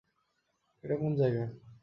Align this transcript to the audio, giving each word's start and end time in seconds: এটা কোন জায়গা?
এটা 0.83 0.95
কোন 1.01 1.11
জায়গা? 1.15 1.43